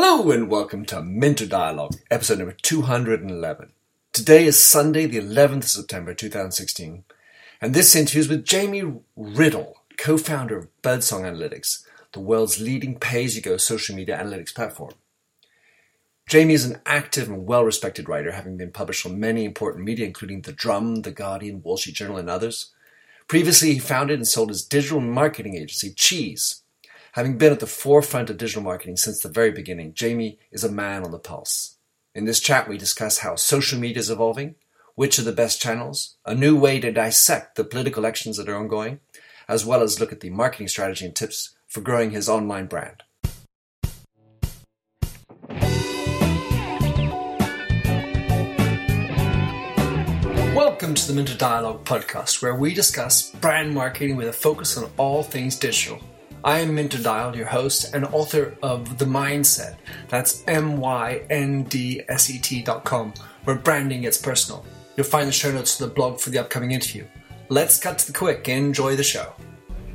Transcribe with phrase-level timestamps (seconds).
[0.00, 3.72] Hello and welcome to Minter Dialogue, episode number 211.
[4.12, 7.02] Today is Sunday, the 11th of September 2016,
[7.60, 13.56] and this interview is with Jamie Riddell, co-founder of Birdsong Analytics, the world's leading pay-as-you-go
[13.56, 14.94] social media analytics platform.
[16.28, 20.42] Jamie is an active and well-respected writer, having been published on many important media, including
[20.42, 22.70] The Drum, The Guardian, Wall Street Journal, and others.
[23.26, 26.62] Previously, he founded and sold his digital marketing agency, Cheese,
[27.18, 30.70] Having been at the forefront of digital marketing since the very beginning, Jamie is a
[30.70, 31.76] man on the pulse.
[32.14, 34.54] In this chat, we discuss how social media is evolving,
[34.94, 38.54] which are the best channels, a new way to dissect the political elections that are
[38.54, 39.00] ongoing,
[39.48, 43.02] as well as look at the marketing strategy and tips for growing his online brand.
[50.54, 54.88] Welcome to the Minter Dialogue podcast, where we discuss brand marketing with a focus on
[54.96, 56.00] all things digital.
[56.44, 59.76] I am Minter Dial, your host and author of The Myndset.
[60.08, 61.02] That's M-Y-N-D-S-E-T
[62.62, 64.64] dot com, where branding gets personal.
[64.96, 67.04] You'll find the show notes to the blog for the upcoming interview.
[67.48, 68.48] Let's cut to the quick.
[68.48, 69.32] and Enjoy the show.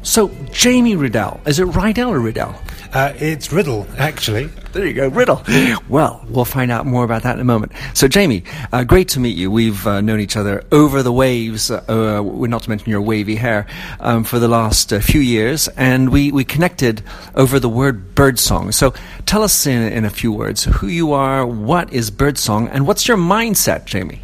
[0.03, 1.39] So, Jamie Riddell.
[1.45, 2.53] Is it Riddell or Riddell?
[2.93, 4.47] Uh, it's Riddle, actually.
[4.73, 5.41] There you go, Riddle.
[5.87, 7.71] Well, we'll find out more about that in a moment.
[7.93, 9.49] So, Jamie, uh, great to meet you.
[9.49, 13.65] We've uh, known each other over the waves, uh, not to mention your wavy hair,
[14.01, 17.01] um, for the last uh, few years, and we, we connected
[17.35, 18.73] over the word birdsong.
[18.73, 18.93] So,
[19.25, 23.07] tell us in, in a few words who you are, what is birdsong, and what's
[23.07, 24.19] your mindset, Jamie?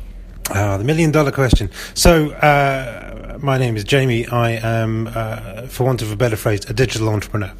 [0.51, 1.69] Ah, the million dollar question.
[1.93, 2.98] So, uh,
[3.41, 4.27] my name is Jamie.
[4.27, 7.51] I am, uh, for want of a better phrase, a digital entrepreneur.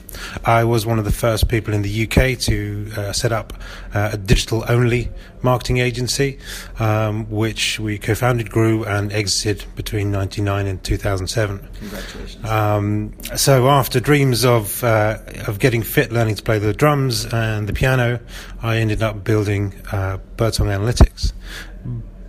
[0.45, 3.53] I was one of the first people in the UK to uh, set up
[3.93, 5.09] uh, a digital only
[5.41, 6.37] marketing agency,
[6.79, 11.59] um, which we co founded, grew, and exited between 99 and 2007.
[11.79, 12.45] Congratulations.
[12.45, 17.67] Um, so, after dreams of, uh, of getting fit, learning to play the drums and
[17.67, 18.19] the piano,
[18.61, 21.33] I ended up building uh, Birdsong Analytics.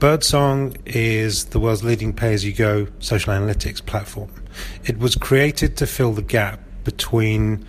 [0.00, 4.32] Birdsong is the world's leading pay as you go social analytics platform.
[4.84, 7.66] It was created to fill the gap between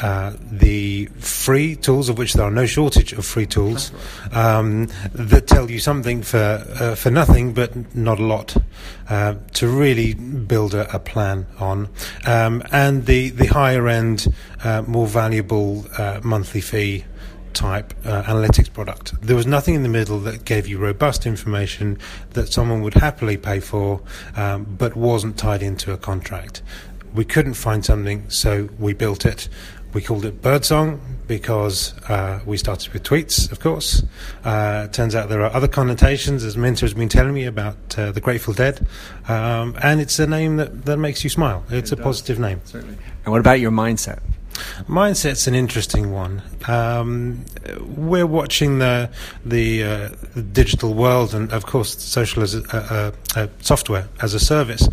[0.00, 3.92] uh, the free tools, of which there are no shortage of free tools,
[4.32, 8.56] um, that tell you something for uh, for nothing, but not a lot,
[9.08, 11.88] uh, to really build a, a plan on,
[12.26, 14.26] um, and the the higher end,
[14.64, 17.04] uh, more valuable uh, monthly fee
[17.54, 19.20] type uh, analytics product.
[19.20, 21.98] There was nothing in the middle that gave you robust information
[22.30, 24.00] that someone would happily pay for,
[24.36, 26.62] um, but wasn't tied into a contract.
[27.14, 29.48] We couldn't find something, so we built it.
[29.94, 34.02] We called it Birdsong because uh, we started with tweets, of course.
[34.44, 38.12] Uh, turns out there are other connotations, as Minter has been telling me about uh,
[38.12, 38.86] the Grateful Dead,
[39.28, 41.64] um, and it's a name that, that makes you smile.
[41.70, 42.04] It's it a does.
[42.04, 42.60] positive name.
[42.64, 42.98] Certainly.
[43.24, 44.20] And what about your mindset?
[44.86, 46.42] Mindset's an interesting one.
[46.66, 47.44] Um,
[47.80, 49.10] we're watching the
[49.44, 50.08] the, uh,
[50.52, 54.88] digital world, and of course, social as a, a, a, software as a service,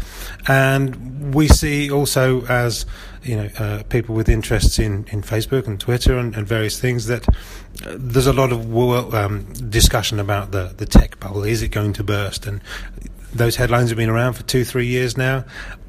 [0.47, 2.85] and we see also as
[3.23, 7.07] you know uh, people with interests in, in Facebook and Twitter and, and various things
[7.07, 11.43] that uh, there's a lot of um, discussion about the the tech bubble.
[11.43, 12.45] Is it going to burst?
[12.45, 12.61] And
[13.35, 15.43] those headlines have been around for two, three years now.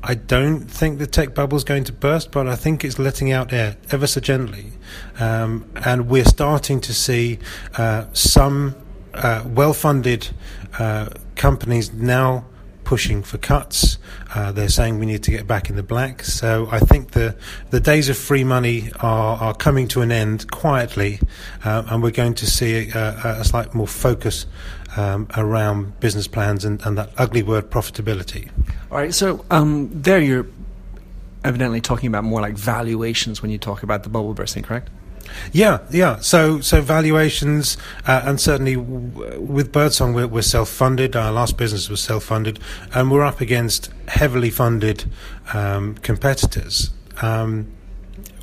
[0.09, 3.33] I don't think the tech bubble is going to burst, but I think it's letting
[3.33, 4.67] out air ever so gently.
[5.19, 7.41] Um, and we're starting to see
[7.77, 8.77] uh, some
[9.15, 10.29] uh, well funded
[10.79, 12.45] uh, companies now
[12.85, 13.99] pushing for cuts.
[14.33, 16.23] Uh, they're saying we need to get back in the black.
[16.23, 17.35] So I think the
[17.71, 21.19] the days of free money are, are coming to an end quietly,
[21.65, 24.47] uh, and we're going to see a, a slight more focus
[24.97, 28.51] um, around business plans and, and, that ugly word profitability.
[28.91, 30.47] All right, so um, there you're
[31.45, 34.91] evidently talking about more like valuations when you talk about the bubble bursting, correct?
[35.53, 36.19] Yeah, yeah.
[36.21, 41.17] So, so valuations, uh, and certainly w- with Birdsong, we're, we're, self-funded.
[41.17, 42.59] Our last business was self-funded,
[42.95, 45.05] and we're up against heavily funded
[45.53, 46.91] um, competitors.
[47.23, 47.73] Um,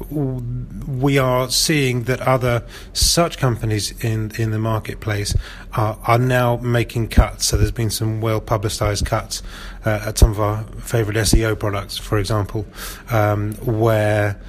[0.09, 5.35] we are seeing that other such companies in in the marketplace
[5.73, 7.45] are, are now making cuts.
[7.45, 9.43] So there's been some well publicized cuts
[9.85, 12.65] uh, at some of our favorite SEO products, for example,
[13.11, 14.39] um, where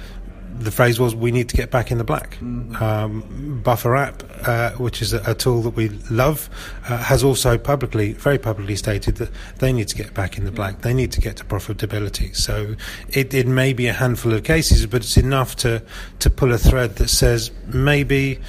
[0.59, 2.83] the phrase was, "We need to get back in the black." Mm-hmm.
[2.83, 6.49] Um, Buffer app, uh, which is a, a, tool that we love,
[6.87, 9.29] uh, has also publicly, very publicly stated that
[9.59, 10.81] they need to get back in the black.
[10.81, 12.35] They need to get to profitability.
[12.35, 12.75] So
[13.09, 15.81] it, it may be a handful of cases, but it's enough to
[16.19, 18.39] to pull a thread that says maybe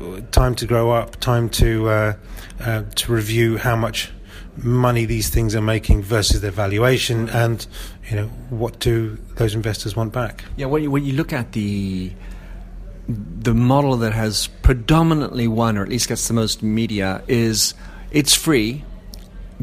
[0.00, 2.14] uh, time to grow up, time to uh,
[2.60, 4.10] uh, to review how much
[4.56, 7.66] money these things are making versus their valuation, and
[8.08, 10.44] you know what do those investors want back?
[10.56, 12.12] Yeah, when you, when you look at the
[13.08, 17.74] the model that has predominantly won, or at least gets the most media, is
[18.10, 18.84] it's free,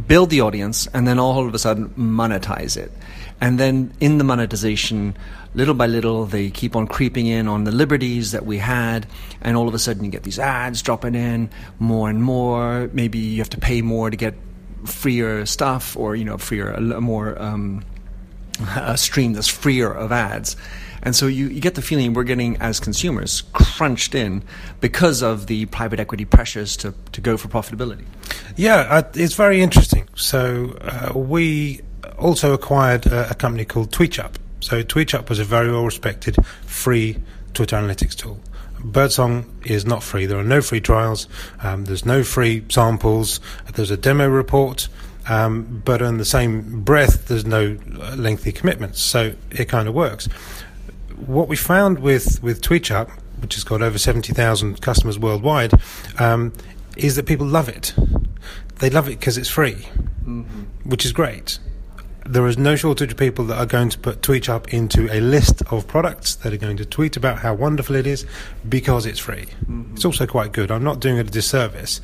[0.08, 2.92] build the audience, and then all of a sudden monetize it.
[3.40, 5.18] And then in the monetization,
[5.56, 9.08] little by little, they keep on creeping in on the liberties that we had,
[9.42, 11.50] and all of a sudden you get these ads dropping in
[11.80, 12.92] more and more.
[12.94, 14.36] Maybe you have to pay more to get
[14.86, 17.83] freer stuff, or you know, freer, a more um,
[18.75, 20.56] a stream that's freer of ads.
[21.04, 24.44] And so you, you get the feeling we're getting, as consumers, crunched in
[24.81, 28.06] because of the private equity pressures to, to go for profitability.
[28.56, 30.07] Yeah, it's very interesting.
[30.16, 31.81] So uh, we
[32.19, 34.34] also acquired a, a company called TweetUp.
[34.60, 36.36] So TweetUp was a very well respected
[36.68, 37.18] free
[37.56, 38.39] Twitter analytics tool.
[38.83, 40.25] Birdsong is not free.
[40.25, 41.28] There are no free trials.
[41.62, 43.39] Um, there's no free samples.
[43.74, 44.88] There's a demo report.
[45.30, 47.78] Um, but in the same breath, there's no
[48.16, 49.01] lengthy commitments.
[49.01, 50.25] So it kind of works.
[51.25, 53.10] What we found with, with TweetUp,
[53.42, 55.74] which has got over 70,000 customers worldwide,
[56.19, 56.54] um,
[56.98, 57.94] is that people love it.
[58.80, 59.88] They love it because it's free,
[60.25, 60.63] mm-hmm.
[60.84, 61.60] which is great
[62.26, 65.64] there is no shortage of people that are going to put TweetUp into a list
[65.72, 68.26] of products that are going to tweet about how wonderful it is
[68.68, 69.48] because it's free.
[69.66, 69.96] Mm-hmm.
[69.96, 70.72] It's also quite good.
[70.72, 72.00] I'm not doing it a disservice.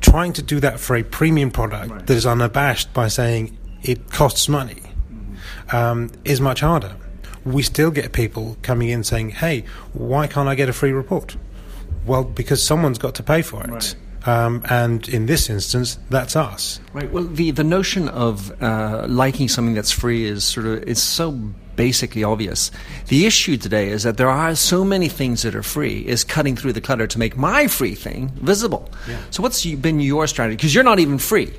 [0.00, 2.06] Trying to do that for a premium product right.
[2.06, 5.76] that is unabashed by saying it costs money mm-hmm.
[5.76, 6.94] um, is much harder.
[7.44, 11.36] We still get people coming in saying, hey, why can't I get a free report?
[12.04, 13.70] Well, because someone's got to pay for it.
[13.70, 13.96] Right.
[14.26, 16.80] Um, and in this instance, that's us.
[16.92, 17.10] Right.
[17.10, 21.30] Well, the the notion of uh, liking something that's free is sort of it's so
[21.76, 22.70] basically obvious.
[23.08, 26.56] The issue today is that there are so many things that are free is cutting
[26.56, 28.90] through the clutter to make my free thing visible.
[29.08, 29.18] Yeah.
[29.30, 30.56] So what's been your strategy?
[30.56, 31.52] Because you're not even free.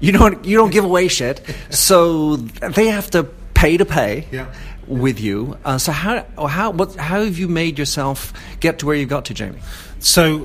[0.00, 1.40] You don't you don't give away shit.
[1.70, 4.26] So they have to pay to pay.
[4.30, 4.52] Yeah.
[4.88, 8.96] With you, uh, so how how what how have you made yourself get to where
[8.96, 9.60] you got to, Jamie?
[10.00, 10.38] So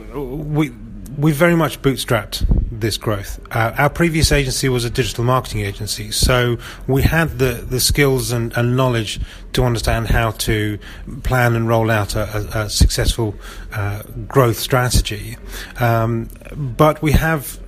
[0.53, 0.71] we
[1.17, 2.45] we very much bootstrapped
[2.79, 3.39] this growth.
[3.51, 8.31] Uh, our previous agency was a digital marketing agency, so we had the, the skills
[8.31, 9.19] and, and knowledge
[9.53, 10.77] to understand how to
[11.23, 13.33] plan and roll out a, a, successful
[13.73, 15.37] uh, growth strategy.
[15.79, 17.59] Um, but we have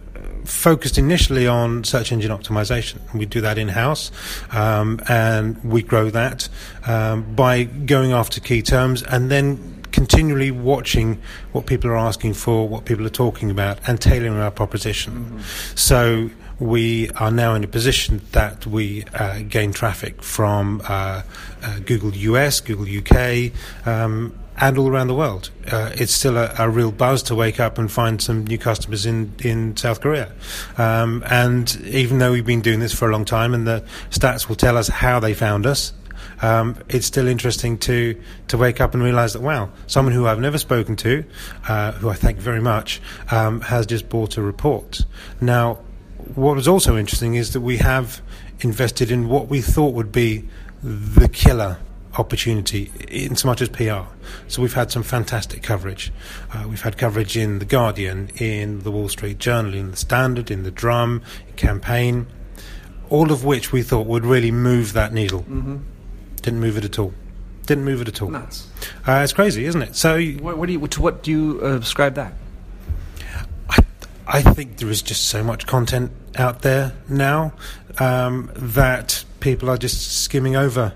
[0.45, 2.99] focused initially on search engine optimization.
[3.13, 4.11] We do that in house,
[4.51, 6.49] um, and we grow that
[6.85, 11.21] um, by going after key terms and then continually watching
[11.51, 15.13] what people are asking for, what people are talking about, and tailoring our proposition.
[15.13, 15.39] Mm-hmm.
[15.75, 21.23] So we are now in a position that we uh, gain traffic from uh,
[21.63, 23.51] uh, Google US, Google UK,
[23.87, 25.51] um, and all around the world.
[25.71, 29.05] Uh, it's still a, a, real buzz to wake up and find some new customers
[29.05, 30.33] in, in South Korea.
[30.77, 34.49] Um, and even though we've been doing this for a long time, and the stats
[34.49, 35.93] will tell us how they found us,
[36.41, 40.39] um, it's still interesting to to wake up and realise that wow, someone who I've
[40.39, 41.23] never spoken to,
[41.67, 43.01] uh, who I thank very much,
[43.31, 45.05] um, has just bought a report.
[45.41, 45.79] Now,
[46.35, 48.21] what was also interesting is that we have
[48.61, 50.47] invested in what we thought would be
[50.83, 51.77] the killer
[52.17, 54.01] opportunity in so much as PR.
[54.47, 56.11] So we've had some fantastic coverage.
[56.51, 60.49] Uh, we've had coverage in The Guardian, in The Wall Street Journal, in The Standard,
[60.51, 61.21] in The Drum,
[61.55, 62.27] Campaign,
[63.09, 65.41] all of which we thought would really move that needle.
[65.41, 65.77] Mm-hmm.
[66.41, 67.13] Didn't move it at all.
[67.65, 68.29] Didn't move it at all.
[68.29, 68.67] Nuts.
[69.07, 69.95] Uh, it's crazy, isn't it?
[69.95, 72.33] So, what, what do you to what do you uh, ascribe that?
[73.69, 73.79] I,
[74.27, 77.53] I think there is just so much content out there now
[77.99, 80.93] um, that people are just skimming over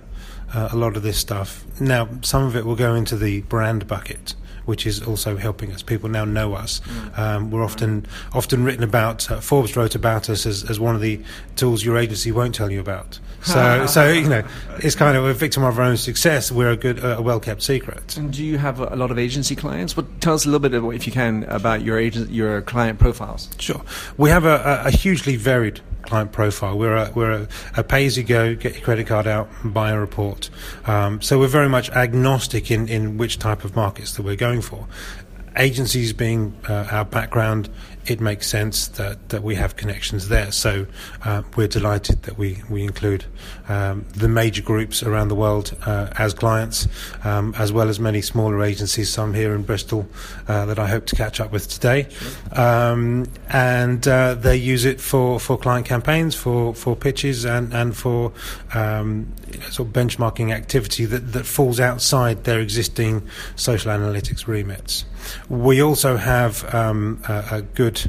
[0.53, 1.63] uh, a lot of this stuff.
[1.79, 4.35] Now, some of it will go into the brand bucket
[4.65, 5.82] which is also helping us.
[5.82, 6.79] People now know us.
[6.82, 7.20] Mm.
[7.20, 9.29] Um, we're often often written about.
[9.29, 11.20] Uh, Forbes wrote about us as, as one of the
[11.55, 13.20] tools your agency won't tell you about.
[13.43, 14.41] So, so you know,
[14.77, 16.50] it's kind of a victim of our own success.
[16.50, 18.15] We're a good, uh, a well kept secret.
[18.15, 19.98] And do you have a lot of agency clients?
[19.98, 23.50] Well, tell us a little bit, if you can, about your agent, your client profiles.
[23.60, 23.82] Sure,
[24.15, 25.82] we have a, a hugely varied
[26.13, 26.77] client profile.
[26.77, 29.89] We're a, we're a, a pay as you go, get your credit card out, buy
[29.89, 30.51] a report.
[30.86, 34.62] Um, so we're very much agnostic in, in which type of markets that we're going
[34.62, 34.86] for.
[35.55, 37.67] Agencies being uh, our background
[38.05, 40.51] it makes sense that, that we have connections there.
[40.51, 40.86] So
[41.24, 43.25] uh, we're delighted that we, we include
[43.69, 46.88] um, the major groups around the world uh, as clients,
[47.24, 50.07] um, as well as many smaller agencies, some here in Bristol
[50.48, 52.07] uh, that I hope to catch up with today.
[52.51, 57.95] Um, and uh, they use it for, for client campaigns, for, for pitches, and, and
[57.95, 58.33] for
[58.74, 59.31] um,
[59.69, 65.05] sort of benchmarking activity that, that falls outside their existing social analytics remits.
[65.49, 68.01] We also have um, a, a, good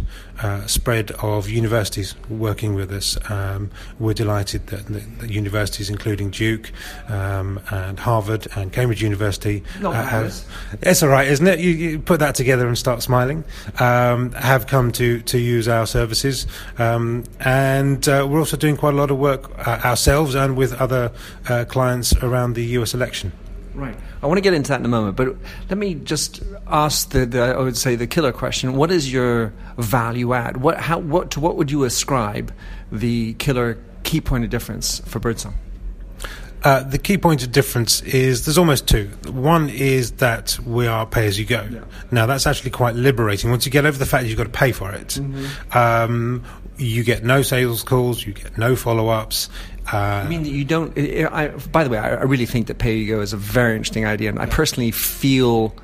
[0.42, 3.18] uh, spread of universities working with us.
[3.30, 6.72] Um, we're delighted that, the universities, including Duke
[7.08, 10.34] um, and Harvard and Cambridge University, uh, have,
[10.82, 11.60] it's all right, isn't it?
[11.60, 13.44] You, you, put that together and start smiling.
[13.78, 16.46] Um, have come to to use our services,
[16.78, 20.72] um, and uh, we're also doing quite a lot of work uh, ourselves and with
[20.80, 21.12] other
[21.48, 22.94] uh, clients around the U.S.
[22.94, 23.32] election.
[23.74, 23.96] Right.
[24.22, 25.36] I want to get into that in a moment, but
[25.68, 28.76] let me just ask the, the I would say the killer question.
[28.76, 30.58] What is your value add?
[30.58, 32.52] What how what to what would you ascribe
[32.92, 35.54] the killer key point of difference for Birdsong?
[36.64, 39.10] Uh, the key point of difference is there's almost two.
[39.28, 41.68] One is that we are pay as you go.
[41.70, 41.80] Yeah.
[42.10, 43.50] Now that's actually quite liberating.
[43.50, 45.76] Once you get over the fact you've got to pay for it, mm-hmm.
[45.76, 46.42] um,
[46.76, 49.48] you get no sales calls, you get no follow ups.
[49.92, 50.96] Uh, I mean, you don't.
[50.98, 54.06] I, by the way, I, really think that pay you go is a very interesting
[54.06, 55.74] idea, and I personally feel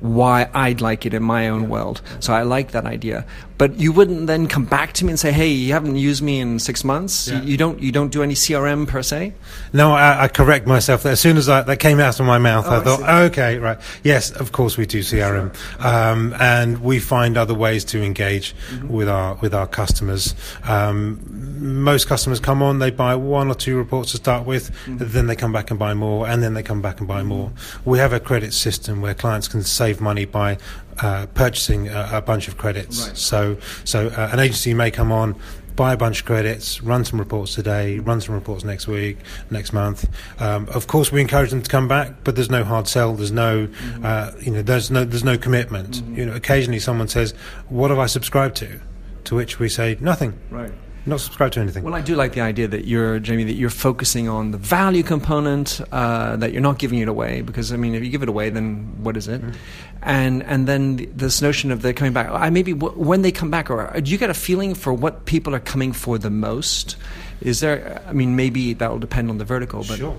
[0.00, 2.02] why I'd like it in my own world.
[2.20, 3.24] So I like that idea.
[3.60, 6.40] But you wouldn't then come back to me and say, "Hey, you haven't used me
[6.40, 7.28] in six months.
[7.28, 7.42] Yeah.
[7.42, 7.78] You, you, don't.
[7.78, 9.34] You don't do any CRM per se."
[9.74, 11.04] No, I, I correct myself.
[11.04, 13.58] As soon as I, that came out of my mouth, oh, I thought, I "Okay,
[13.58, 13.76] right.
[14.02, 18.88] Yes, of course we do CRM, um, and we find other ways to engage mm-hmm.
[18.88, 21.20] with our with our customers." Um,
[21.60, 24.96] most customers come on, they buy one or two reports to start with, mm-hmm.
[25.00, 27.28] then they come back and buy more, and then they come back and buy mm-hmm.
[27.28, 27.52] more.
[27.84, 30.56] We have a credit system where clients can save money by
[31.02, 33.08] uh, purchasing a, a, bunch of credits.
[33.08, 33.16] Right.
[33.16, 35.34] So, so uh, an agency may come on,
[35.76, 39.18] buy a bunch of credits, run some reports today, run some reports next week,
[39.50, 40.08] next month.
[40.40, 43.14] Um, of course, we encourage them to come back, but there's no hard sell.
[43.14, 44.04] There's no, mm-hmm.
[44.04, 45.96] uh, you know, there's no there's no commitment.
[45.96, 46.16] Mm-hmm.
[46.16, 47.32] You know, occasionally someone says,
[47.68, 48.80] "What have I subscribed to?"
[49.24, 50.72] To which we say, "Nothing." Right
[51.10, 51.84] not subscribe to anything.
[51.84, 55.02] Well, I do like the idea that you're, Jamie, that you're focusing on the value
[55.02, 57.42] component, uh, that you're not giving it away.
[57.42, 59.42] Because I mean, if you give it away, then what is it?
[59.42, 59.56] Mm.
[60.02, 62.30] And and then this notion of they're coming back.
[62.30, 65.26] I maybe w- when they come back, or do you get a feeling for what
[65.26, 66.96] people are coming for the most?
[67.42, 68.02] Is there?
[68.06, 69.98] I mean, maybe that will depend on the vertical, but.
[69.98, 70.16] Sure.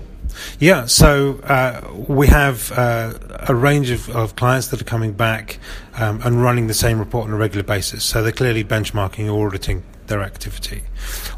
[0.58, 3.18] Yeah, so uh, we have uh,
[3.48, 5.58] a range of, of, clients that are coming back
[5.94, 8.02] um, and running the same report on a regular basis.
[8.02, 10.82] So they're clearly benchmarking or auditing their activity.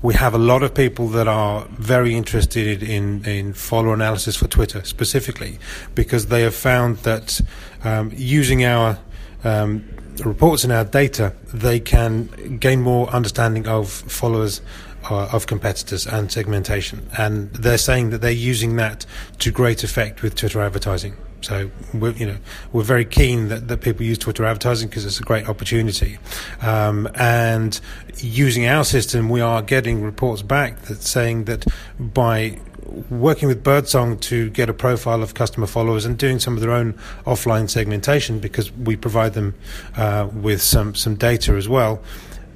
[0.02, 4.48] We have a lot of people that are very interested in, in follower analysis for
[4.48, 5.58] Twitter specifically
[5.94, 7.40] because they have found that
[7.84, 8.98] um, using our
[9.44, 9.84] um,
[10.24, 14.60] reports and our data, they can gain more understanding of followers
[15.10, 17.06] uh, of competitors and segmentation.
[17.18, 19.04] And they're saying that they're using that
[19.40, 21.14] to great effect with Twitter advertising.
[21.44, 22.36] So we're, you know,
[22.72, 26.18] we're very keen that, that people use Twitter advertising because it's a great opportunity.
[26.62, 27.78] Um, and
[28.16, 31.66] using our system, we are getting reports back that saying that
[31.98, 32.58] by
[33.10, 36.70] working with Birdsong to get a profile of customer followers and doing some of their
[36.70, 36.94] own
[37.26, 39.54] offline segmentation because we provide them
[39.96, 42.02] uh, with some, some data as well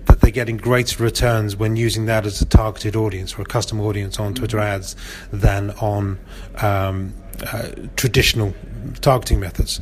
[0.07, 3.79] that they're getting greater returns when using that as a targeted audience or a custom
[3.81, 4.97] audience on Twitter ads
[5.33, 6.19] than on
[6.63, 8.55] um, uh, traditional
[9.01, 9.81] targeting methods.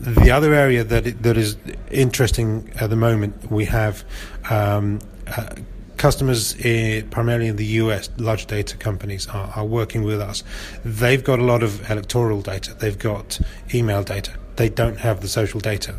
[0.00, 1.56] The other area that it, that is
[1.90, 4.04] interesting at the moment, we have
[4.50, 5.54] um, uh,
[5.96, 10.42] customers in, primarily in the US, large data companies are, are, working with us.
[10.84, 12.74] They've got a lot of electoral data.
[12.74, 13.40] They've got
[13.72, 14.32] email data.
[14.56, 15.94] They don't have the social data.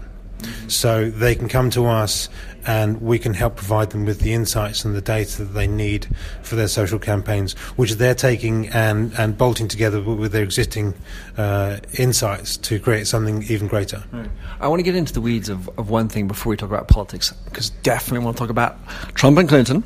[0.67, 2.29] So they can come to us
[2.65, 6.07] and we can help provide them with the insights and the data that they need
[6.41, 10.93] for their social campaigns, which they're taking and, and bolting together with their existing
[11.37, 14.03] uh, insights to create something even greater.
[14.11, 14.29] Right.
[14.59, 16.87] I want to get into the weeds of, of one thing before we talk about
[16.87, 18.77] politics, because definitely want to talk about
[19.13, 19.83] Trump and Clinton.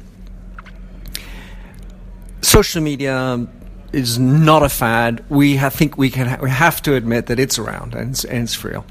[2.42, 3.46] Social media
[3.92, 5.26] is not a fad.
[5.30, 8.24] We have, think we can ha- we have to admit that it's around and it's,
[8.24, 8.86] and it's real.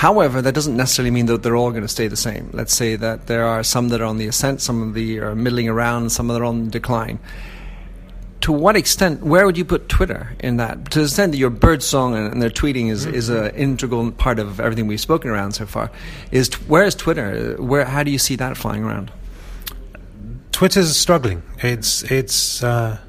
[0.00, 2.48] However, that doesn't necessarily mean that they're all going to stay the same.
[2.54, 5.34] Let's say that there are some that are on the ascent, some of the are
[5.34, 7.18] middling around, some that are on decline.
[8.40, 10.90] To what extent, where would you put Twitter in that?
[10.92, 13.14] To the extent that your birdsong and, and their tweeting is, mm-hmm.
[13.14, 15.90] is an integral part of everything we've spoken around so far,
[16.30, 17.56] is where is Twitter?
[17.58, 19.12] Where how do you see that flying around?
[20.50, 21.42] Twitter's struggling.
[21.58, 22.64] It's it's.
[22.64, 23.00] Uh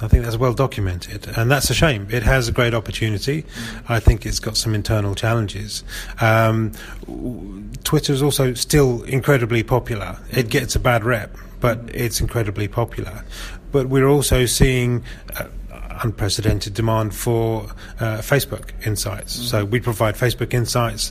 [0.00, 2.06] I think that's well documented, and that's a shame.
[2.10, 3.44] It has a great opportunity.
[3.88, 5.84] I think it's got some internal challenges.
[6.20, 6.72] Um,
[7.84, 10.18] Twitter is also still incredibly popular.
[10.30, 13.24] It gets a bad rep, but it's incredibly popular.
[13.72, 15.04] But we're also seeing.
[15.34, 15.46] Uh,
[16.02, 17.62] unprecedented demand for
[18.00, 19.36] uh, Facebook insights.
[19.36, 19.46] Mm-hmm.
[19.46, 21.10] So we provide Facebook insights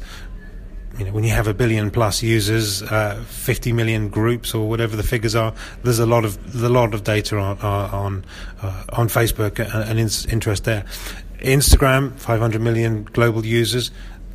[0.98, 4.96] you know, when you have a billion plus users, uh, 50 million groups or whatever
[4.96, 8.26] the figures are, there's a lot of a lot of data on on
[8.62, 10.86] uh, on Facebook and, and interest there.
[11.40, 13.92] Instagram, 500 million global users.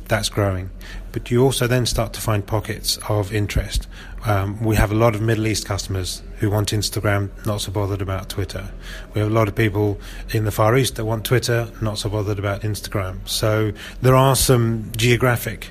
[0.07, 0.69] that's growing.
[1.13, 3.87] But you also then start to find pockets of interest.
[4.25, 8.01] Um, we have a lot of Middle East customers who want Instagram, not so bothered
[8.01, 8.71] about Twitter.
[9.13, 9.99] We have a lot of people
[10.29, 13.27] in the Far East that want Twitter, not so bothered about Instagram.
[13.27, 15.69] So there are some geographic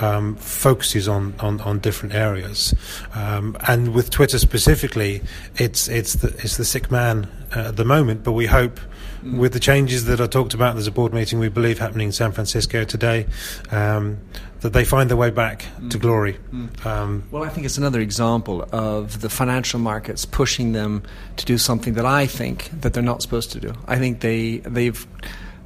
[0.00, 2.74] um, focuses on, on, on, different areas.
[3.14, 5.22] Um, and with Twitter specifically,
[5.56, 8.80] it's, it's, the, it's the sick man at the moment, but we hope
[9.22, 9.38] mm.
[9.38, 12.12] with the changes that I talked about, there's a board meeting we believe happening in
[12.12, 13.26] San Francisco today.
[13.70, 14.18] Um,
[14.62, 15.90] that they find their way back mm.
[15.90, 16.38] to glory.
[16.52, 16.86] Mm.
[16.86, 21.02] Um, well, I think it's another example of the financial markets pushing them
[21.36, 23.74] to do something that I think that they're not supposed to do.
[23.86, 25.04] I think they they've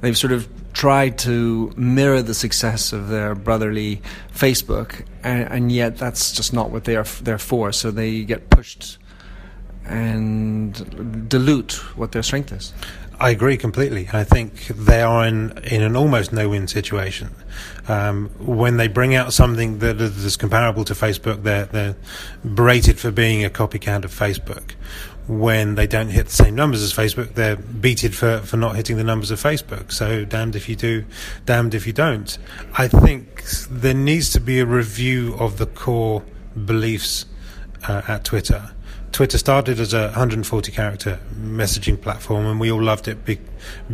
[0.01, 4.01] they've sort of tried to mirror the success of their brotherly
[4.33, 7.71] Facebook, and, and yet that's just not what they are they're for.
[7.71, 8.97] So they get pushed
[9.87, 12.73] and dilute what their strength is.
[13.19, 14.07] I agree completely.
[14.13, 17.31] I think they are in in an almost no-win situation.
[17.87, 21.95] Um, when they bring out something that is comparable to Facebook, they're they're
[22.45, 24.73] berated for being a copycat of Facebook.
[25.27, 28.95] When they don't hit the same numbers as Facebook, they're beated for, for not hitting
[28.95, 29.91] the numbers of Facebook.
[29.91, 31.03] So damned if you do,
[31.45, 32.37] damned if you don't.
[32.75, 36.23] I think there needs to be a review of the core
[36.65, 37.25] beliefs
[37.89, 38.71] uh, at Twitter
[39.11, 43.39] Twitter started as a 140 character messaging platform, and we all loved it be-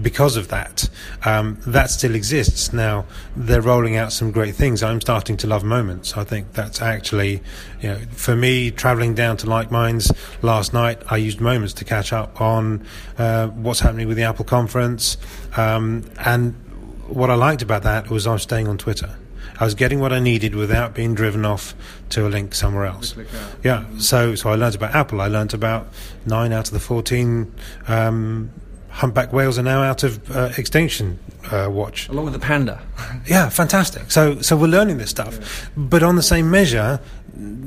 [0.01, 0.89] because of that.
[1.23, 3.05] Um, that still exists now.
[3.35, 4.83] They're rolling out some great things.
[4.83, 6.17] I'm starting to love moments.
[6.17, 7.41] I think that's actually,
[7.81, 11.85] you know, for me, traveling down to Like Minds last night, I used moments to
[11.85, 12.85] catch up on
[13.17, 15.17] uh, what's happening with the Apple conference,
[15.55, 16.53] um, and
[17.07, 19.15] what I liked about that was I was staying on Twitter.
[19.63, 21.73] I was getting what I needed without being driven off
[22.09, 23.15] to a link somewhere else.
[23.63, 25.21] Yeah, so so I learned about Apple.
[25.21, 25.87] I learned about
[26.25, 27.49] nine out of the fourteen
[27.87, 28.51] um,
[28.89, 31.17] humpback whales are now out of uh, extinction
[31.49, 32.81] uh, watch, along with the panda.
[33.25, 34.11] yeah, fantastic.
[34.11, 35.69] So so we're learning this stuff, yeah.
[35.77, 36.99] but on the same measure,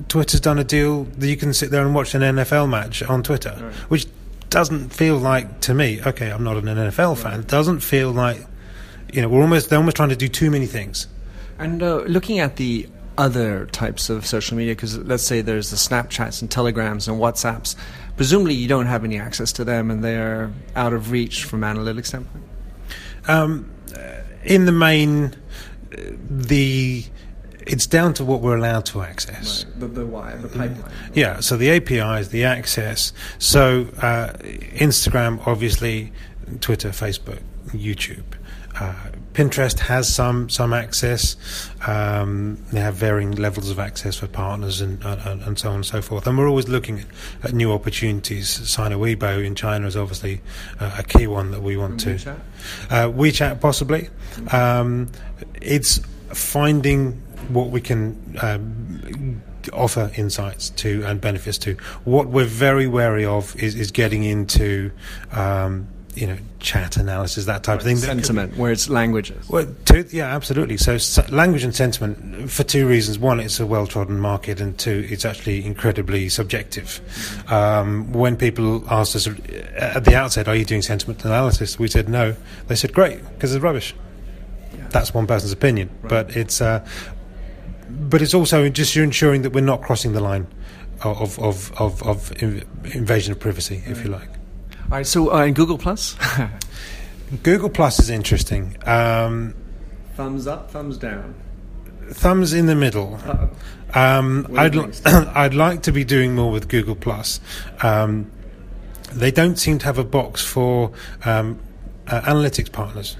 [0.09, 3.23] Twitter's done a deal that you can sit there and watch an NFL match on
[3.23, 3.73] Twitter, right.
[3.89, 4.07] which
[4.51, 6.03] doesn't feel like to me.
[6.03, 7.33] Okay, I'm not an NFL right.
[7.33, 7.41] fan.
[7.41, 8.45] It doesn't feel like
[9.15, 11.07] you know we're almost they're almost trying to do too many things.
[11.59, 15.77] And uh, looking at the other types of social media, because let's say there's the
[15.77, 17.75] Snapchats and Telegrams and WhatsApps,
[18.17, 22.07] presumably you don't have any access to them and they're out of reach from analytics
[22.07, 22.45] standpoint?
[23.29, 23.71] Um,
[24.45, 25.35] in the main,
[25.91, 27.05] the
[27.67, 29.65] it's down to what we're allowed to access.
[29.65, 29.81] Right.
[29.81, 30.93] The, the wire, the pipeline.
[31.15, 33.13] Yeah, so the APIs, the access.
[33.39, 34.35] So uh,
[34.75, 36.13] Instagram, obviously,
[36.61, 38.23] Twitter, Facebook, YouTube.
[38.79, 38.95] Uh,
[39.37, 41.37] Pinterest has some some access.
[41.87, 45.85] Um, they have varying levels of access for partners and, and, and so on and
[45.85, 46.27] so forth.
[46.27, 47.07] And we're always looking at,
[47.45, 48.49] at new opportunities.
[48.49, 50.41] Sina Weibo in China is obviously
[50.81, 52.15] uh, a key one that we want to.
[52.15, 52.41] WeChat?
[52.89, 54.09] Uh, WeChat possibly.
[54.53, 55.11] Um,
[55.61, 56.01] it's
[56.33, 57.13] finding
[57.51, 58.39] what we can.
[58.41, 61.75] Um, offer insights to and benefits to.
[62.05, 64.93] What we're very wary of is, is getting into
[65.33, 67.97] um, you know chat analysis that type of thing.
[67.97, 69.49] Sentiment where it's languages.
[69.49, 69.67] Well
[70.11, 70.79] yeah absolutely.
[70.79, 73.19] So, so, language and sentiment for two reasons.
[73.19, 77.01] One it's a well-trodden market and two it's actually incredibly subjective.
[77.49, 79.29] Um, when people asked us
[79.77, 81.79] at the outset are you doing sentiment analysis?
[81.79, 82.35] we said no.
[82.67, 83.95] They said great because it's rubbish.
[84.75, 84.89] Yeah.
[84.89, 85.91] that's one person's opinion.
[86.03, 86.09] Right.
[86.09, 86.87] but it's uh,
[87.89, 90.47] but it's also just ensuring that we're not crossing the line
[91.03, 94.36] of of of, of invasion of privacy, if you like.
[94.91, 95.07] All right.
[95.07, 96.17] So, uh, in Google Plus,
[97.43, 98.77] Google Plus is interesting.
[98.87, 99.55] Um,
[100.15, 101.35] thumbs up, thumbs down.
[102.11, 103.19] Thumbs in the middle.
[103.95, 104.91] Um, I'd l-
[105.35, 107.41] I'd like to be doing more with Google Plus.
[107.83, 108.31] Um,
[109.13, 110.93] they don't seem to have a box for
[111.25, 111.59] um,
[112.07, 113.17] uh, analytics partners.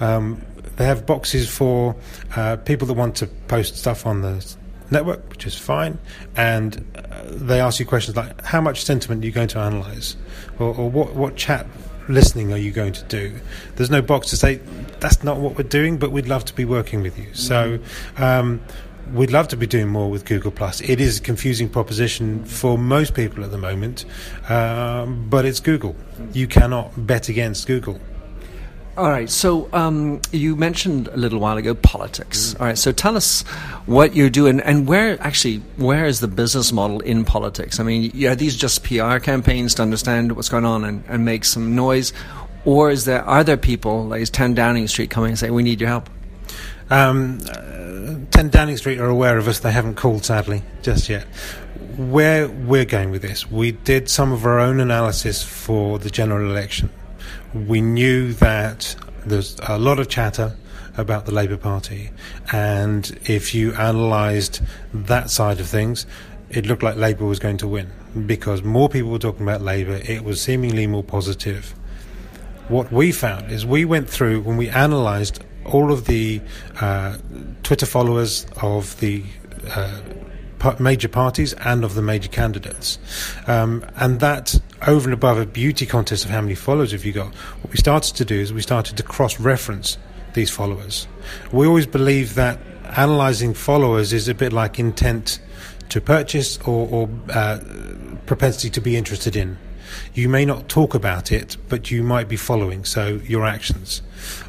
[0.00, 0.42] Um,
[0.76, 1.94] they have boxes for
[2.34, 4.56] uh, people that want to post stuff on the
[4.90, 5.98] network, which is fine,
[6.36, 10.16] and uh, they ask you questions like, "How much sentiment are you going to analyze?"
[10.58, 11.66] or, or what, what chat
[12.08, 13.34] listening are you going to do?
[13.76, 14.60] There's no box to say
[15.00, 17.34] that's not what we're doing, but we'd love to be working with you.
[17.34, 17.78] So.
[18.16, 18.60] Um,
[19.12, 20.52] we'd love to be doing more with Google.
[20.82, 24.04] It is a confusing proposition for most people at the moment,
[24.48, 25.94] um, but it's Google.
[26.32, 28.00] You cannot bet against Google.
[28.96, 29.28] All right.
[29.28, 32.54] So um, you mentioned a little while ago politics.
[32.54, 32.60] Mm.
[32.60, 32.78] All right.
[32.78, 33.42] So tell us
[33.84, 37.78] what you're doing and where actually where is the business model in politics?
[37.78, 41.44] I mean, are these just PR campaigns to understand what's going on and, and make
[41.44, 42.14] some noise,
[42.64, 45.80] or is there are there people like 10 Downing Street coming and saying we need
[45.80, 46.08] your help?
[46.88, 49.58] Um, uh, 10 Downing Street are aware of us.
[49.58, 51.24] They haven't called sadly just yet.
[51.98, 56.50] Where we're going with this, we did some of our own analysis for the general
[56.50, 56.90] election
[57.64, 60.56] we knew that there's a lot of chatter
[60.96, 62.10] about the Labour Party.
[62.52, 66.06] And if you analysed that side of things,
[66.50, 67.90] it looked like Labour was going to win
[68.26, 70.00] because more people were talking about Labour.
[70.04, 71.74] It was seemingly more positive.
[72.68, 76.40] What we found is we went through when we analysed all of the
[76.80, 77.16] uh,
[77.62, 79.24] Twitter followers of the
[79.70, 80.00] uh,
[80.78, 82.98] major parties and of the major candidates.
[83.46, 87.12] Um, and that, over and above a beauty contest of how many followers have you
[87.12, 89.98] got, what we started to do is we started to cross reference
[90.34, 91.06] these followers.
[91.52, 95.40] We always believe that analysing followers is a bit like intent
[95.88, 97.60] to purchase or, or uh,
[98.26, 99.58] propensity to be interested in.
[100.14, 104.02] You may not talk about it, but you might be following, so your actions.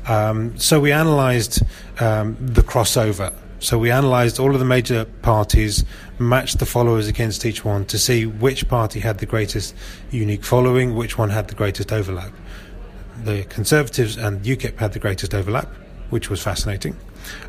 [0.08, 1.62] Um, so we analysed
[2.00, 5.84] um, the crossover so we analysed all of the major parties,
[6.20, 9.76] matched the followers against each one to see which party had the greatest
[10.12, 12.32] unique following, which one had the greatest overlap.
[13.24, 15.68] The Conservatives and UKIP had the greatest overlap,
[16.10, 16.96] which was fascinating.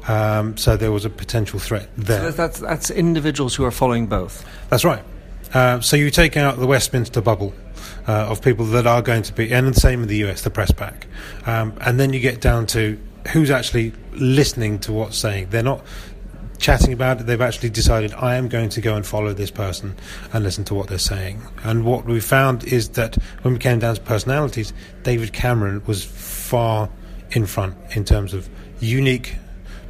[0.08, 2.22] Um, so there was a potential threat there.
[2.22, 4.46] So that's, that's individuals who are following both.
[4.70, 5.04] That's right.
[5.52, 7.54] Uh, so you take out the Westminster bubble.
[8.06, 10.50] Uh, of people that are going to be, and the same in the US, the
[10.50, 11.06] press pack.
[11.46, 12.98] Um, and then you get down to
[13.32, 15.48] who's actually listening to what's saying.
[15.50, 15.84] They're not
[16.58, 17.26] chatting about it.
[17.26, 19.94] They've actually decided I am going to go and follow this person
[20.32, 21.42] and listen to what they're saying.
[21.62, 26.04] And what we found is that when we came down to personalities, David Cameron was
[26.04, 26.90] far
[27.30, 28.48] in front in terms of
[28.80, 29.36] unique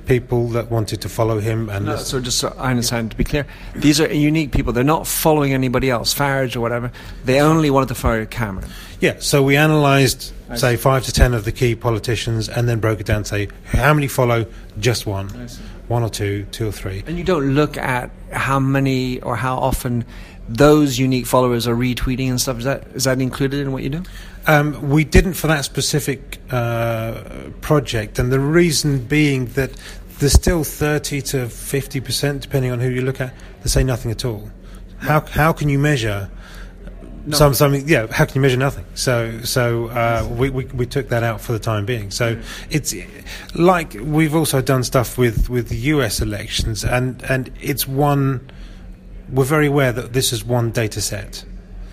[0.09, 1.69] people that wanted to follow him.
[1.69, 4.73] And no, so just so I understand to be clear, these are unique people.
[4.73, 6.91] They're not following anybody else, Farage or whatever.
[7.25, 8.71] They only wanted to follow Cameron.
[9.01, 9.17] Yeah.
[9.21, 13.07] So we analysed, say, five to ten of the key politicians, and then broke it
[13.07, 13.23] down.
[13.23, 14.47] to Say how many follow
[14.81, 15.29] just one,
[15.89, 17.05] one or two, two or three.
[17.07, 20.05] And you don't look at how many or how often
[20.49, 22.59] those unique followers are retweeting and stuff.
[22.59, 24.03] Is that is that included in what you do?
[24.47, 29.73] Um, we didn't for that specific uh, project, and the reason being that
[30.19, 34.11] there's still 30 to 50 percent, depending on who you look at, that say nothing
[34.11, 34.51] at all.
[34.99, 36.31] How how can you measure?
[37.27, 37.37] No.
[37.37, 38.07] Some, something, yeah.
[38.07, 38.87] How can you measure nothing?
[38.95, 42.11] So, so uh, we, we, we took that out for the time being.
[42.11, 42.95] So it's
[43.55, 46.23] like we've also done stuff with, with the U.S.
[46.23, 48.51] elections, and and it's one.
[49.31, 51.45] We're very aware that this is one data set.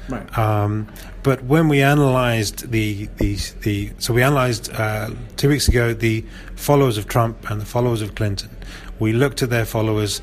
[0.07, 0.37] Right.
[0.37, 0.87] Um,
[1.25, 6.23] but when we analysed the, the, the so we analysed uh, two weeks ago the
[6.55, 8.51] followers of Trump and the followers of Clinton.
[8.99, 10.21] We looked at their followers.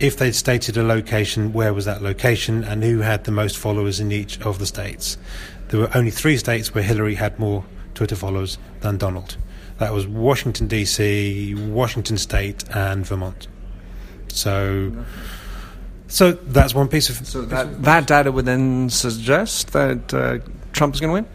[0.00, 4.00] If they'd stated a location, where was that location, and who had the most followers
[4.00, 5.16] in each of the states?
[5.68, 9.36] There were only three states where Hillary had more Twitter followers than Donald.
[9.78, 13.46] That was Washington D.C., Washington State, and Vermont.
[14.26, 15.04] So.
[16.10, 17.26] So that's one piece of.
[17.26, 20.38] So that, that data would then suggest that uh,
[20.72, 21.26] Trump is going to win?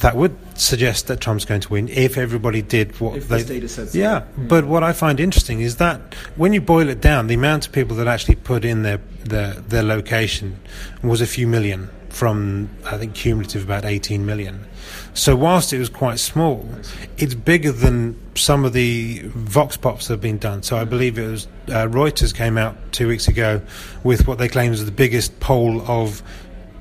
[0.00, 3.42] That would suggest that Trump's going to win if everybody did what if they.
[3.42, 4.48] data says yeah, mm.
[4.48, 7.72] but what I find interesting is that when you boil it down, the amount of
[7.72, 10.60] people that actually put in their their, their location
[11.02, 14.66] was a few million from I think cumulative about 18 million.
[15.14, 16.68] So whilst it was quite small,
[17.16, 20.62] it's bigger than some of the vox pops that have been done.
[20.62, 23.62] So I believe it was uh, Reuters came out two weeks ago
[24.04, 26.22] with what they claim is the biggest poll of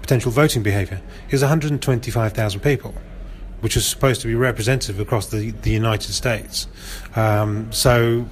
[0.02, 1.02] potential voting behaviour.
[1.28, 2.94] It was 125,000 people,
[3.62, 6.68] which is supposed to be representative across the, the United States.
[7.16, 8.28] Um, so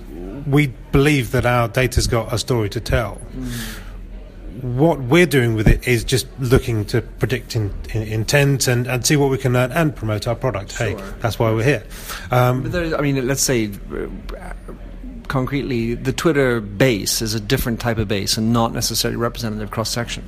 [0.45, 3.21] we believe that our data's got a story to tell.
[3.33, 3.79] Mm
[4.61, 9.05] what we're doing with it is just looking to predict in, in, intent and, and
[9.05, 10.75] see what we can learn and promote our product.
[10.75, 10.87] Sure.
[10.87, 11.83] Hey, that's why we're here.
[12.31, 14.53] Um, but there, I mean, let's say uh,
[15.27, 19.89] concretely, the Twitter base is a different type of base and not necessarily representative cross
[19.89, 20.27] section.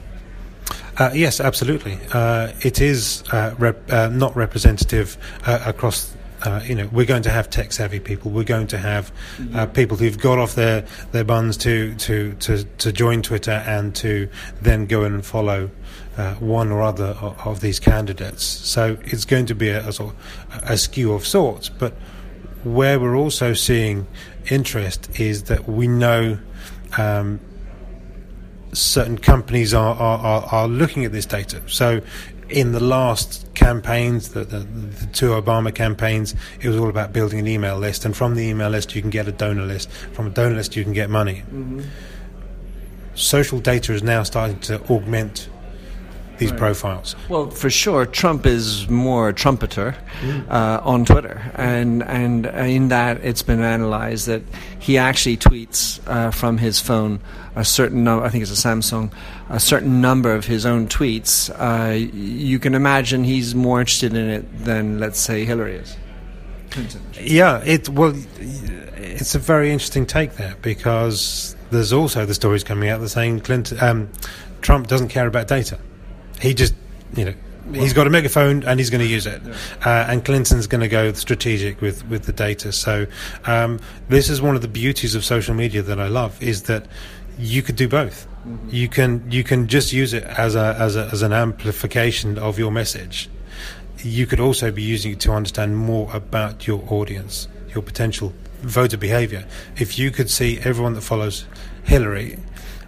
[0.97, 1.97] Uh, yes, absolutely.
[2.13, 7.23] Uh, it is uh, rep, uh, not representative uh, across uh, you know, we're going
[7.23, 8.31] to have tech savvy people.
[8.31, 9.11] We're going to have
[9.53, 13.95] uh, people who've got off their, their buns to, to, to, to join Twitter and
[13.97, 14.29] to
[14.61, 15.69] then go and follow
[16.17, 18.43] uh, one or other of, of, these candidates.
[18.43, 21.69] So it's going to be a, a, sort of, a skew of sorts.
[21.69, 21.93] But
[22.63, 24.07] where we're also seeing
[24.49, 26.37] interest is that we know
[26.97, 27.39] um,
[28.73, 31.61] certain companies are, are, are, looking at this data.
[31.67, 32.01] So
[32.49, 37.39] in the last campaigns, the, the, the, two Obama campaigns, it was all about building
[37.39, 38.05] an email list.
[38.05, 39.89] And from the email list, you can get a donor list.
[39.91, 41.43] From a donor list, you can get money.
[41.45, 41.81] Mm-hmm.
[43.13, 45.47] Social data is now starting to augment
[46.41, 46.59] these right.
[46.59, 47.15] profiles.
[47.29, 50.49] Well, for sure, Trump is more a trumpeter mm.
[50.49, 54.41] uh, on Twitter, and and in that it's been analyzed that
[54.79, 57.19] he actually tweets uh, from his phone
[57.55, 58.25] a certain number.
[58.25, 59.13] I think it's a Samsung,
[59.49, 61.49] a certain number of his own tweets.
[61.51, 65.95] Uh, you can imagine he's more interested in it than, let's say, Hillary is.
[66.71, 67.01] Clinton.
[67.19, 72.89] Yeah, it well, it's a very interesting take there because there's also the stories coming
[72.89, 74.09] out that saying Clinton, um,
[74.61, 75.77] Trump doesn't care about data.
[76.41, 76.73] He just,
[77.15, 77.33] you know,
[77.73, 79.41] he's got a megaphone and he's going to use it.
[79.85, 82.71] Uh, and Clinton's going to go strategic with, with the data.
[82.71, 83.05] So
[83.45, 86.87] um, this is one of the beauties of social media that I love is that
[87.37, 88.27] you could do both.
[88.45, 88.69] Mm-hmm.
[88.71, 92.57] You can you can just use it as a, as a as an amplification of
[92.57, 93.29] your message.
[93.99, 98.97] You could also be using it to understand more about your audience, your potential voter
[98.97, 99.45] behavior.
[99.77, 101.45] If you could see everyone that follows
[101.83, 102.37] Hillary,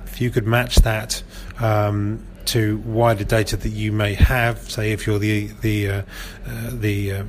[0.06, 1.22] if you could match that
[1.60, 6.02] um, to wider data that you may have, say if you're the the uh,
[6.46, 7.24] uh, the uh,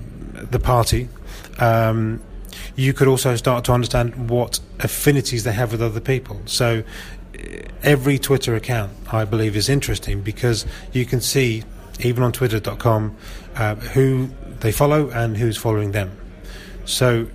[0.51, 1.09] the party.
[1.59, 2.21] Um,
[2.77, 6.41] you could also start to understand what affinities they have with other people.
[6.47, 6.83] So
[7.35, 7.39] uh,
[7.83, 11.65] every Twitter account, I believe, is interesting because you can see,
[12.01, 13.17] even on Twitter.com,
[13.57, 16.17] uh, who they follow and who's following them.
[16.85, 17.27] So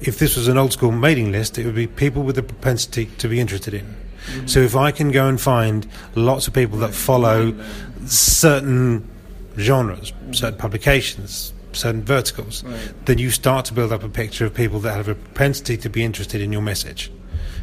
[0.00, 3.06] if this was an old school mailing list, it would be people with a propensity
[3.18, 3.96] to be interested in.
[4.26, 4.46] Mm-hmm.
[4.46, 7.54] So if I can go and find lots of people that follow
[8.06, 9.08] certain
[9.58, 12.92] genres, certain publications, certain verticals, right.
[13.06, 15.88] then you start to build up a picture of people that have a propensity to
[15.88, 17.10] be interested in your message.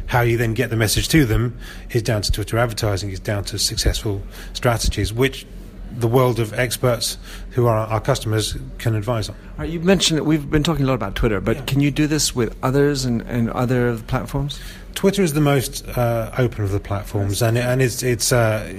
[0.06, 1.56] How you then get the message to them
[1.90, 4.22] is down to Twitter advertising, is down to successful
[4.54, 5.46] strategies, which
[5.92, 7.18] the world of experts
[7.50, 9.36] who are our customers can advise on.
[9.58, 11.64] Right, you mentioned that we've been talking a lot about Twitter, but yeah.
[11.64, 14.60] can you do this with others and, and other platforms?
[14.94, 18.72] Twitter is the most uh, open of the platforms, and and it's it's uh,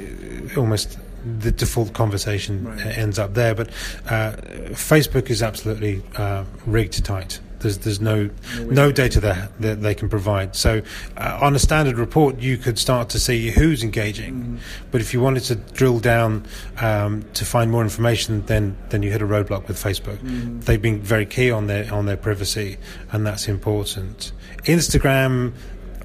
[0.58, 0.97] almost
[1.39, 2.86] the default conversation right.
[2.97, 3.56] ends up there.
[3.56, 3.69] But
[4.08, 4.34] uh,
[4.71, 7.39] Facebook is absolutely uh, rigged tight.
[7.60, 10.56] There's there's no no, data there that they can provide.
[10.56, 10.82] So
[11.15, 14.34] uh, on a standard report, you could start to see who's engaging.
[14.34, 14.58] Mm-hmm.
[14.89, 16.47] But if you wanted to drill down
[16.80, 20.17] um, to find more information, then then you hit a roadblock with Facebook.
[20.17, 20.62] Mm-hmm.
[20.62, 22.78] They've been very key on their on their privacy,
[23.12, 24.32] and that's important.
[24.63, 25.54] Instagram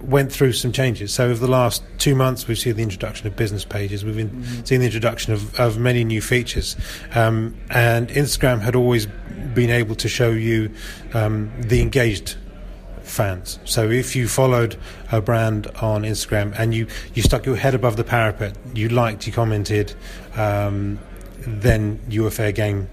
[0.01, 1.13] went through some changes.
[1.13, 4.05] So over the last two months, we've seen the introduction of business pages.
[4.05, 4.65] We've mm-hmm.
[4.65, 6.77] seen the introduction of, of many new features.
[7.15, 9.07] Um, and Instagram had always
[9.55, 10.71] been able to show you
[11.15, 12.37] um, the engaged
[13.03, 13.59] fans.
[13.65, 14.77] So if you followed
[15.13, 19.27] a brand on Instagram and you, you stuck your head above the parapet, you liked,
[19.27, 19.95] you commented,
[20.35, 20.99] um,
[21.39, 22.89] then you were fair game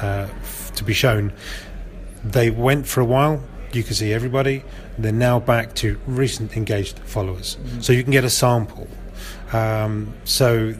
[0.00, 1.32] uh, f- to be shown.
[2.24, 3.42] They went for a while.
[3.72, 4.64] You could see everybody.
[4.98, 7.56] They're now back to recent engaged followers.
[7.56, 7.80] Mm-hmm.
[7.80, 8.88] So you can get a sample.
[9.52, 10.74] Um, so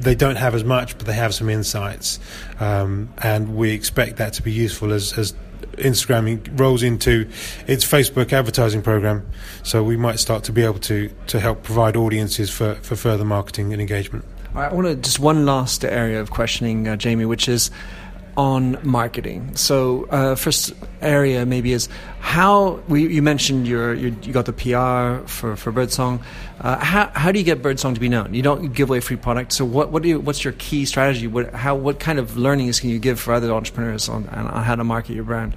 [0.00, 2.18] they don't have as much, but they have some insights.
[2.60, 5.34] Um, and we expect that to be useful as, as
[5.72, 7.28] Instagram rolls into
[7.66, 9.26] its Facebook advertising program.
[9.62, 13.24] So we might start to be able to, to help provide audiences for, for further
[13.24, 14.24] marketing and engagement.
[14.54, 17.72] I want to just one last area of questioning, uh, Jamie, which is
[18.36, 19.54] on marketing.
[19.56, 21.88] So, uh, first area maybe is
[22.20, 26.20] how we, you mentioned your, your, you got the PR for for Birdsong.
[26.60, 28.34] Uh, how how do you get Birdsong to be known?
[28.34, 29.56] You don't give away free products.
[29.56, 31.26] So, what what do you, what's your key strategy?
[31.26, 34.74] What how what kind of learnings can you give for other entrepreneurs on on how
[34.74, 35.56] to market your brand?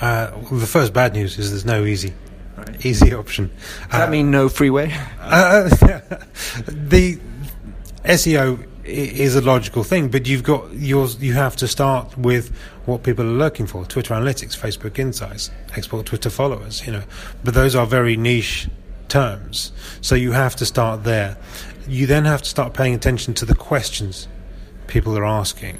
[0.00, 2.12] Uh, well, the first bad news is there's no easy.
[2.56, 2.84] Right.
[2.84, 3.50] Easy option.
[3.90, 4.94] Does that mean no freeway?
[5.22, 5.62] Uh,
[6.66, 7.18] the
[8.04, 11.22] SEO is a logical thing, but you've got yours.
[11.22, 16.06] You have to start with what people are looking for: Twitter analytics, Facebook insights, export
[16.06, 16.86] Twitter followers.
[16.86, 17.02] You know,
[17.44, 18.68] but those are very niche
[19.08, 19.72] terms.
[20.00, 21.36] So you have to start there.
[21.86, 24.28] You then have to start paying attention to the questions
[24.86, 25.78] people are asking,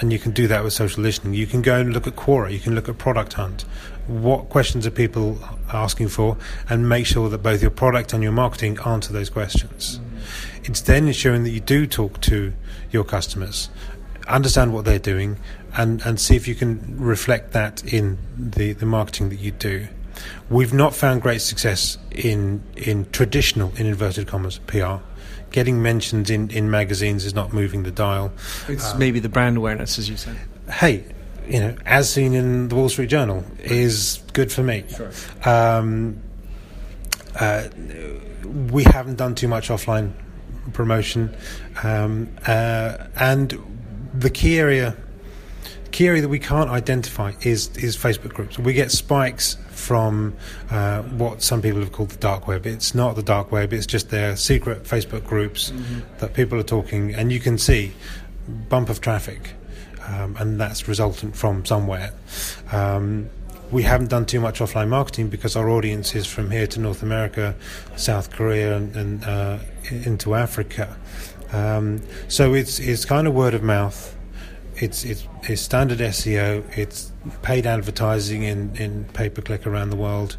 [0.00, 1.34] and you can do that with social listening.
[1.34, 2.52] You can go and look at Quora.
[2.52, 3.64] You can look at Product Hunt.
[4.06, 5.38] What questions are people
[5.72, 6.36] asking for,
[6.68, 10.00] and make sure that both your product and your marketing answer those questions.
[10.68, 12.52] It's then ensuring that you do talk to
[12.90, 13.70] your customers,
[14.26, 15.38] understand what they're doing,
[15.76, 19.88] and, and see if you can reflect that in the, the marketing that you do.
[20.48, 24.96] We've not found great success in in traditional, in inverted commas, PR.
[25.50, 28.32] Getting mentioned in, in magazines is not moving the dial.
[28.66, 30.34] It's um, maybe the brand awareness, as you say.
[30.70, 31.04] Hey,
[31.46, 34.84] you know, as seen in the Wall Street Journal, is good for me.
[34.88, 35.10] Sure.
[35.44, 36.18] Um,
[37.38, 37.68] uh,
[38.70, 40.12] we haven't done too much offline
[40.72, 41.34] promotion.
[41.82, 43.58] Um, uh, and
[44.14, 44.96] the key area,
[45.90, 48.58] key area that we can't identify is is Facebook groups.
[48.58, 50.34] We get spikes from
[50.70, 52.66] uh, what some people have called the dark web.
[52.66, 53.72] It's not the dark web.
[53.72, 56.00] It's just their secret Facebook groups mm-hmm.
[56.18, 57.92] that people are talking, and you can see
[58.68, 59.54] bump of traffic,
[60.06, 62.12] um, and that's resultant from somewhere.
[62.72, 63.30] Um,
[63.70, 67.02] we haven't done too much offline marketing because our audience is from here to North
[67.02, 67.54] America,
[67.96, 69.58] South Korea, and, and uh,
[69.90, 70.96] into Africa.
[71.52, 74.16] Um, so it's it's kind of word of mouth.
[74.76, 76.64] it's it's, it's standard SEO.
[76.76, 80.36] It's paid advertising in, in pay per click around the world,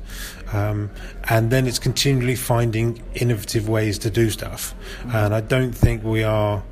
[0.53, 0.89] um,
[1.29, 4.75] and then it's continually finding innovative ways to do stuff.
[5.13, 6.63] And I don't think we are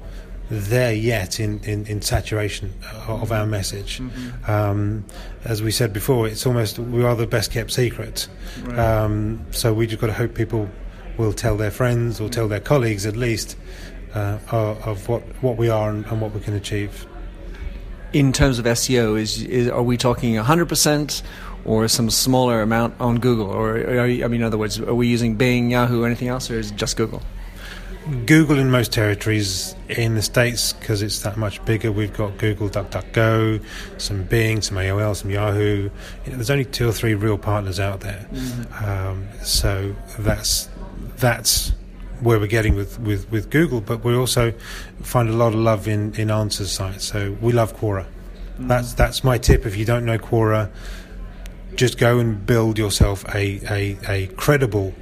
[0.50, 2.74] there yet in, in, in saturation
[3.08, 4.00] of our message.
[4.00, 4.52] Mm-hmm.
[4.52, 5.06] Um,
[5.44, 8.28] as we said before, it's almost we are the best kept secret.
[8.64, 8.78] Right.
[8.78, 10.70] Um, so we just got to hope people
[11.18, 13.58] will tell their friends or tell their colleagues at least
[14.14, 17.06] uh, of what, what we are and, and, what we can achieve.
[18.14, 21.22] In terms of SEO, is, is are we talking 100%
[21.66, 23.48] or some smaller amount on Google?
[23.48, 26.50] Or are, I mean, in other words, are we using Bing, Yahoo, or anything else,
[26.50, 27.22] or is it just Google?
[28.26, 29.76] Google in most territories.
[29.90, 33.64] In the States, because it's that much bigger, we've got Google, DuckDuckGo,
[33.98, 35.90] some Bing, some AOL, some Yahoo.
[36.26, 38.28] You know, there's only two or three real partners out there.
[38.32, 38.86] Mm-hmm.
[38.86, 40.70] Um, so that's
[41.18, 41.72] that's
[42.22, 44.54] where we're getting with, with, with Google, but we also
[45.02, 47.06] find a lot of love in, in Answers sites.
[47.06, 48.06] So we love Quora.
[48.58, 48.68] Mm.
[48.68, 49.66] That's that's my tip.
[49.66, 50.72] If you don't know Quora,
[51.76, 54.94] just go and build yourself a, a, a credible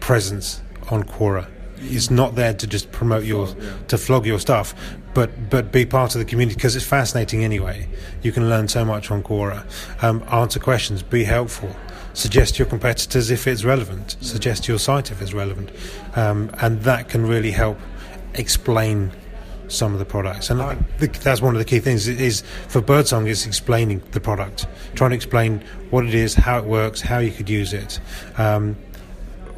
[0.00, 1.48] presence on Quora
[1.80, 3.48] is not there to just promote your
[3.88, 4.74] to flog your stuff,
[5.14, 7.88] but but be part of the community because it's fascinating anyway.
[8.22, 9.64] You can learn so much on Quora.
[10.02, 11.74] Um, answer questions, be helpful,
[12.12, 15.70] suggest your competitors if it's relevant, suggest your site if it's relevant,
[16.16, 17.78] um, and that can really help
[18.34, 19.12] explain
[19.68, 20.50] some of the products.
[20.50, 24.66] And I, that's one of the key things is for Birdsong is explaining the product,
[24.94, 28.00] trying to explain what it is, how it works, how you could use it.
[28.36, 28.76] Um,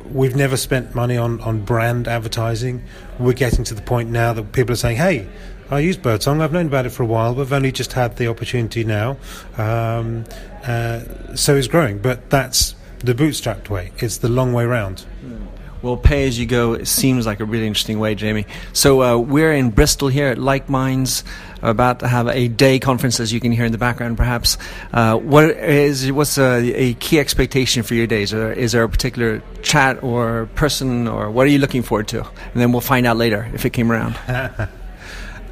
[0.06, 2.84] we've never spent money on, on brand advertising.
[3.18, 5.28] We're getting to the point now that people are saying, hey,
[5.70, 6.40] I use Birdsong.
[6.40, 7.34] I've known about it for a while.
[7.34, 9.16] We've only just had the opportunity now.
[9.56, 10.24] Um,
[10.64, 11.98] uh, so it's growing.
[11.98, 13.92] But that's the bootstrapped way.
[13.98, 15.04] It's the long way round.
[15.82, 18.46] Well, pay as you go seems like a really interesting way, Jamie.
[18.72, 21.24] So uh, we're in Bristol here at Like Minds,
[21.62, 24.58] about to have a day conference, as you can hear in the background, perhaps.
[24.92, 28.32] Uh, what is what's a, a, key expectation for your days?
[28.32, 32.20] Or is there a particular chat or person, or what are you looking forward to?
[32.20, 34.16] And then we'll find out later if it came around.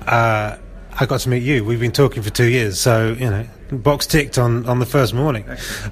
[0.07, 0.59] uh,
[1.01, 1.65] I got to meet you.
[1.65, 5.15] We've been talking for two years, so you know, box ticked on on the first
[5.15, 5.45] morning.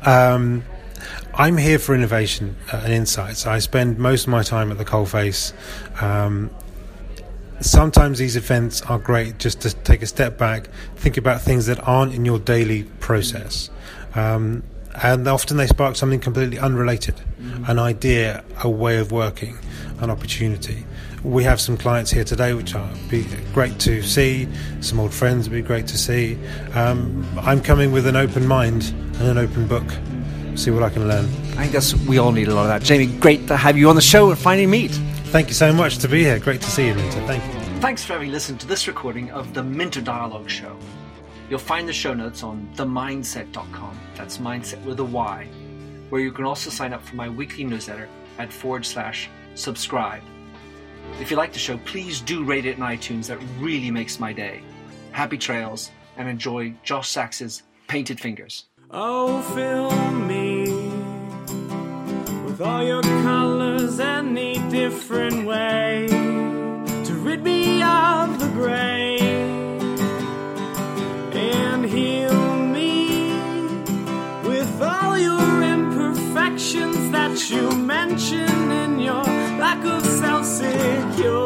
[0.03, 0.65] Um,
[1.39, 3.47] I'm here for innovation uh, and insights.
[3.47, 5.53] I spend most of my time at the coalface.
[6.01, 6.51] Um,
[7.61, 11.87] sometimes these events are great just to take a step back, think about things that
[11.87, 13.69] aren't in your daily process.
[14.15, 14.63] Um,
[15.03, 17.71] and often they spark something completely unrelated mm-hmm.
[17.71, 19.59] an idea, a way of working,
[20.01, 20.87] an opportunity.
[21.23, 24.49] We have some clients here today, which are be great to see.
[24.81, 26.39] Some old friends would be great to see.
[26.73, 29.85] Um, I'm coming with an open mind and an open book
[30.59, 31.29] see what I can learn.
[31.57, 32.83] I guess we all need a lot of that.
[32.83, 34.91] Jamie, great to have you on the show and finally meet.
[35.33, 36.39] Thank you so much to be here.
[36.39, 37.21] Great to see you, Minter.
[37.27, 37.81] Thank you.
[37.81, 40.77] Thanks for having listened to this recording of the Minter Dialogue Show.
[41.51, 43.99] You'll find the show notes on themyndset.com.
[44.17, 45.47] That's mindset with a Y,
[46.09, 50.23] where you can also sign up for my weekly newsletter at forward slash subscribe.
[51.21, 53.27] If you like the show, please do rate it in iTunes.
[53.27, 54.63] That really makes my day.
[55.13, 58.65] Happy trails and enjoy Josh Sachs's Painted Fingers.
[58.91, 60.46] Oh, fill me
[62.59, 66.07] with all your colors any different way
[67.05, 69.19] to rid me of the gray
[71.35, 73.31] and heal me
[74.49, 79.25] with all your imperfections that you mention in your
[79.61, 81.46] lack of self security.